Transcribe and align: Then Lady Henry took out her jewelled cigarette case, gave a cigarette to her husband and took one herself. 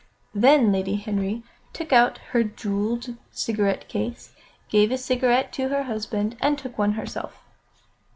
Then 0.33 0.71
Lady 0.71 0.95
Henry 0.95 1.43
took 1.73 1.93
out 1.93 2.17
her 2.31 2.43
jewelled 2.43 3.17
cigarette 3.29 3.87
case, 3.87 4.33
gave 4.67 4.91
a 4.91 4.97
cigarette 4.97 5.53
to 5.53 5.67
her 5.69 5.83
husband 5.83 6.35
and 6.41 6.57
took 6.57 6.75
one 6.75 6.93
herself. 6.93 7.37